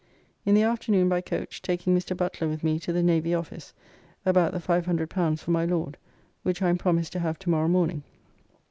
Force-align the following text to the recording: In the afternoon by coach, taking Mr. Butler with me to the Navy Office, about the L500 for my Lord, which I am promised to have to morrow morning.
In 0.47 0.55
the 0.55 0.63
afternoon 0.63 1.09
by 1.09 1.21
coach, 1.21 1.61
taking 1.61 1.95
Mr. 1.95 2.17
Butler 2.17 2.47
with 2.47 2.63
me 2.63 2.79
to 2.79 2.91
the 2.91 3.03
Navy 3.03 3.35
Office, 3.35 3.71
about 4.25 4.51
the 4.51 4.57
L500 4.57 5.37
for 5.37 5.51
my 5.51 5.63
Lord, 5.63 5.95
which 6.41 6.63
I 6.63 6.69
am 6.69 6.79
promised 6.79 7.11
to 7.13 7.19
have 7.19 7.37
to 7.37 7.51
morrow 7.51 7.67
morning. 7.67 8.01